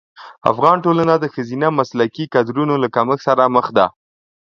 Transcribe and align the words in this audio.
افغان 0.51 0.77
ټولنه 0.85 1.13
د 1.19 1.25
ښځینه 1.33 1.67
مسلکي 1.79 2.25
کدرونو 2.33 2.75
له 2.83 2.87
کمښت 2.95 3.21
سره 3.27 3.43
مخ 3.55 3.65
ده. 3.77 3.85